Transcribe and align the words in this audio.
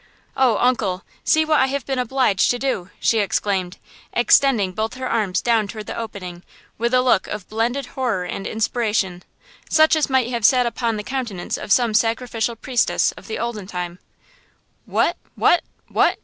"Oh, 0.35 0.57
uncle, 0.57 1.03
see 1.23 1.45
what 1.45 1.59
I 1.59 1.67
have 1.67 1.85
been 1.85 1.99
obliged 1.99 2.49
to 2.49 2.57
do!" 2.57 2.89
she 2.99 3.19
exclaimed, 3.19 3.77
extending 4.13 4.71
both 4.71 4.95
her 4.95 5.07
arms 5.07 5.41
down 5.43 5.67
toward 5.67 5.85
the 5.85 5.95
opening 5.95 6.41
with 6.79 6.91
a 6.95 7.03
look 7.03 7.27
of 7.27 7.47
blended 7.49 7.85
horror 7.93 8.23
and 8.23 8.47
inspiration, 8.47 9.21
such 9.69 9.95
as 9.95 10.09
might 10.09 10.31
have 10.31 10.43
sat 10.43 10.65
upon 10.65 10.97
the 10.97 11.03
countenance 11.03 11.55
of 11.55 11.71
some 11.71 11.93
sacrificial 11.93 12.55
priestess 12.55 13.11
of 13.11 13.27
the 13.27 13.37
olden 13.37 13.67
time. 13.67 13.99
"What–what–what!" 14.87 16.17